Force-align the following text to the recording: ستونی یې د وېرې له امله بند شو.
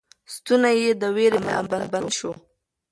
ستونی 0.33 0.73
یې 0.81 0.91
د 1.01 1.03
وېرې 1.15 1.39
له 1.45 1.51
امله 1.59 1.87
بند 1.93 2.09
شو. 2.17 2.31